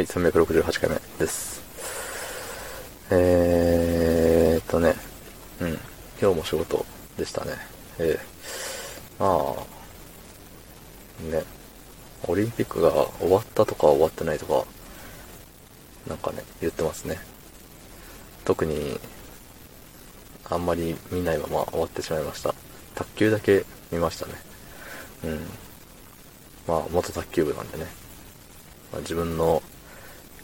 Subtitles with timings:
[0.00, 1.60] はい、368回目です。
[3.10, 4.94] えーっとね、
[5.60, 5.78] うん、
[6.18, 6.86] 今日も仕事
[7.18, 7.52] でしたね。
[7.98, 9.62] えー、ま
[11.28, 11.42] あ、ね、
[12.26, 14.64] オリンピックが終わったとか終わってないとか、
[16.08, 17.18] なんかね、言ってますね。
[18.46, 18.98] 特に、
[20.48, 22.54] あんまり見ないまま終わってしまいました。
[22.94, 24.32] 卓球だけ見ましたね。
[25.24, 25.40] うん。
[26.66, 27.84] まあ、元卓球部なんでね。
[28.92, 29.62] まあ、自分の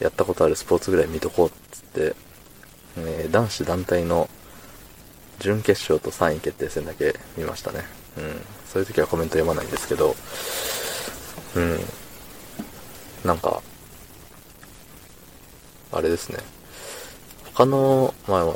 [0.00, 2.14] やったことあるスポーツぐらい見とこうっつって、
[2.96, 4.28] えー男子団体の
[5.40, 7.80] 準決勝と3位決定戦だけ見ましたね。
[8.16, 8.40] うん。
[8.66, 10.14] そういう時はコメント読まないんですけど、
[11.56, 11.80] うん。
[13.24, 13.62] なんか、
[15.92, 16.38] あれですね。
[17.54, 18.46] 他の、まあ、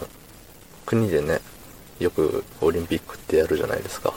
[0.86, 1.40] 国でね、
[2.00, 4.14] よくオリンピックってやるじゃないですか。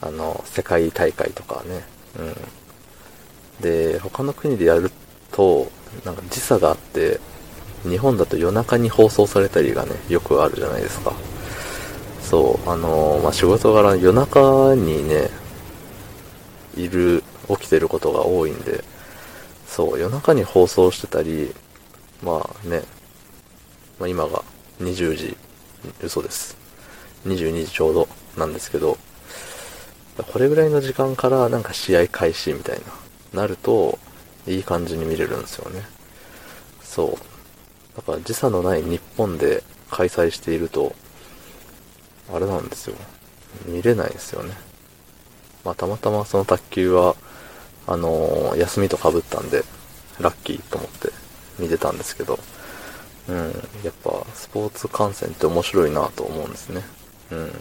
[0.00, 1.84] あの、世界大会とかね。
[2.18, 3.62] うん。
[3.62, 4.90] で、他の国でやる
[5.32, 5.70] と、
[6.04, 7.20] なんか時差があって、
[7.82, 11.12] 日本だと夜中に放送されたりがね、よくあるじゃないですか。
[12.20, 15.30] そう、あのまあ、仕事柄夜中にね、
[16.76, 18.82] いる、起きてることが多いんで、
[19.68, 21.54] そう、夜中に放送してたり、
[22.22, 22.82] まあね、
[23.98, 24.42] まあ、今が
[24.80, 25.36] 20時、
[26.02, 26.56] 嘘です。
[27.26, 28.98] 22時ちょうどなんですけど、
[30.32, 32.80] これぐらいの時間からなんか試合開始みたい
[33.32, 33.98] な、なると、
[34.46, 35.82] いい感じに見れるんですよね。
[36.82, 37.96] そう。
[37.96, 40.94] だから時差のない日本で開催していると、
[42.32, 42.96] あれなんですよ。
[43.66, 44.54] 見れないですよね。
[45.64, 47.16] まあたまたまその卓球は、
[47.86, 49.64] あのー休みと被ったんで、
[50.20, 51.10] ラッキーと思って
[51.58, 52.38] 見てたんですけど、
[53.28, 53.36] うん、
[53.82, 56.82] やっぱスポーツ観戦って面白いなと思うんですね。
[57.30, 57.52] うん。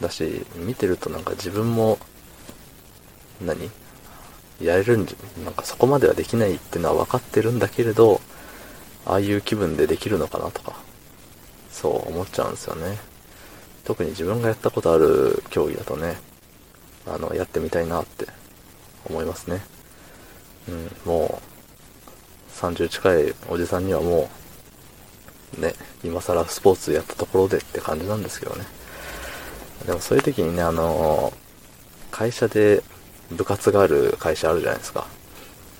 [0.00, 1.98] だし、見てるとなんか自分も、
[3.40, 3.70] 何？
[4.60, 8.20] やれるんじゃ、なんかそこまではできないってのは分かってるんだけれど、
[9.06, 10.76] ああいう気分でできるのかなとか、
[11.70, 12.98] そう思っちゃうんですよね。
[13.84, 16.16] 特に自分がやったことある競技だとね、
[17.06, 18.26] あの、やってみたいなって
[19.08, 19.62] 思いますね。
[20.68, 21.52] うん、もう、
[22.60, 24.30] 30近いおじさんにはも
[25.58, 28.64] う、ね、今更スポーツやったところでって感じなんですけどね。
[29.86, 31.32] でもそういう時にね、あの、
[32.12, 32.82] 会社で
[33.36, 35.06] 部活がある会社あるじゃないですか。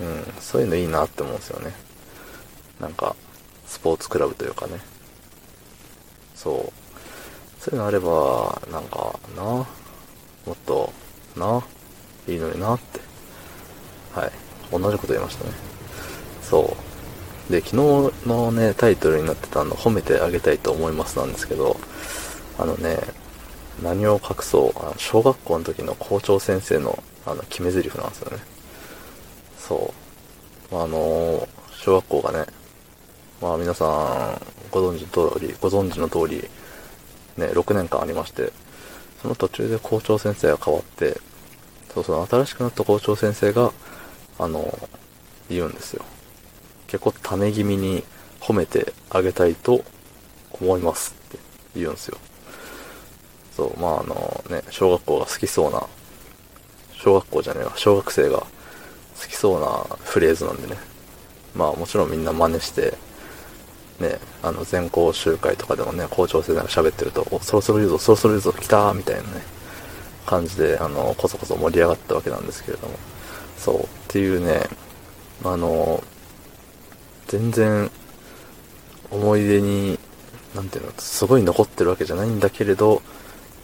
[0.01, 1.73] うん、そういうのいいなって思うんですよね。
[2.81, 3.15] なんか、
[3.67, 4.81] スポーツクラブというかね。
[6.35, 7.63] そう。
[7.63, 9.67] そういうのあれば、なんか、なも
[10.53, 10.93] っと、
[11.37, 11.63] な
[12.27, 13.01] いいのになって。
[14.13, 14.33] はい。
[14.73, 15.53] 同じこと言いましたね。
[16.43, 16.77] そ
[17.49, 17.53] う。
[17.53, 17.77] で、昨日
[18.27, 21.77] のね、タイトルになってたの、褒めてあげたいと思いますなんですけど、
[22.59, 22.99] あのね、
[23.83, 28.43] 何を隠そう、あの小学校の時の校長先生の、あの、決め台詞なんですよね。
[29.59, 29.95] そ
[30.73, 30.77] う。
[30.77, 32.47] あの、小学校がね、
[33.41, 34.41] まあ皆さん
[34.71, 36.49] ご存知の通り、ご存知の通り、
[37.37, 38.53] ね、6年間ありまして、
[39.21, 41.21] その途中で校長先生が変わって、
[41.93, 43.73] そうその新しくなった校長先生が、
[44.39, 44.79] あの、
[45.51, 46.05] 言うんですよ。
[46.87, 48.05] 結構ため気味に
[48.41, 49.85] 褒めてあげたいと
[50.61, 51.39] 思いますって
[51.75, 52.19] 言うんですよ。
[53.57, 55.87] そう、まああのね、小学校が好きそうな、
[57.03, 58.47] 小学校じゃねえわ、小学生が好
[59.29, 60.77] きそうなフレーズなんでね。
[61.57, 62.95] まあもちろんみんな真似して、
[63.99, 69.27] ね、あの全校集会とかでもね、校長先生が喋ってると、お、そろそろ言うぞ、そろそろ言うぞ、来たーみたいなね、
[70.27, 72.95] 感じで、あの、こそこそ盛り上がったわけなんですけれども。
[73.59, 74.69] そう、っていうね、
[75.45, 76.03] あの、
[77.27, 77.91] 全然、
[79.11, 79.99] 思い出に、
[80.55, 83.03] なんていうの、すごい残ってるわけじゃないんだけれど、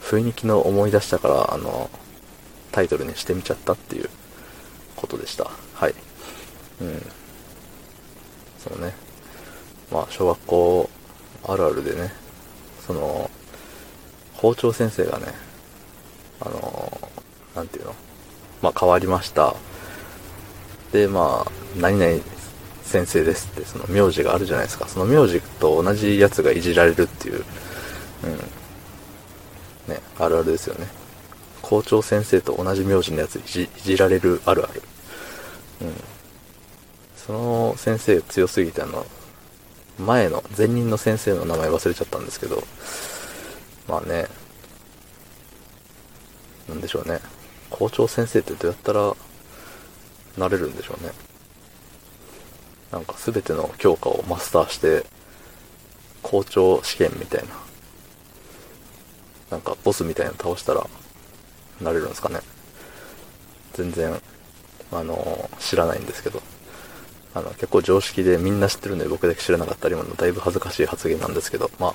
[0.02, 1.88] 雰囲気の思い出したから、あの、
[2.72, 4.08] タイトルにしてみちゃったっていう
[4.96, 5.50] ことでした。
[5.74, 5.94] はい。
[6.80, 7.02] うん。
[8.58, 8.94] そうね。
[9.90, 10.90] まあ、小学校
[11.46, 12.12] あるあるでね、
[12.86, 13.30] その、
[14.36, 15.26] 校長先生がね、
[16.40, 17.10] あの、
[17.54, 17.94] なんていうの、
[18.62, 19.54] まあ変わりました。
[20.92, 22.22] で、まあ、何々
[22.82, 24.88] 先生ですって、その名字があるじゃないですか。
[24.88, 27.44] その名字と同じやつがいじられるっていう、
[28.24, 29.92] うん。
[29.92, 30.86] ね、あるあるですよね。
[31.68, 34.82] 校長先生と同じ名字のやついじいじられるあるある。
[35.82, 35.92] うん。
[37.14, 39.04] その先生強すぎてあの、
[39.98, 42.62] 前の、前任の先生の名前忘れちゃったんですけど、
[43.86, 44.28] まあね、
[46.70, 47.20] なんでしょうね。
[47.68, 49.14] 校長先生ってどうやったら
[50.38, 51.12] なれるんでしょうね。
[52.90, 55.04] なんか全ての教科をマスターして、
[56.22, 57.48] 校長試験みたいな。
[59.50, 60.86] なんかボスみたいなの倒したら、
[61.80, 62.40] なれるんですかね。
[63.74, 64.20] 全然、
[64.90, 66.42] あの知らないんですけど。
[67.34, 71.94] あの、結構常識でみんな知ってるんで僕だけ知らなかったりもだいぶ恥ずかしい発言なんですけど、まあ、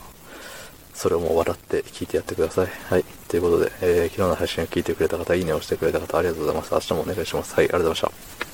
[0.94, 2.68] それをもう笑って聞いてやってください。
[2.68, 3.03] はい。
[3.27, 6.74] ということで、えー、昨日の配信を聞いてくれた方、いいねをしてくれた方、ありがとうございます。
[6.74, 7.56] 明日もお願いします。
[7.56, 8.52] はい、ありがとうございました。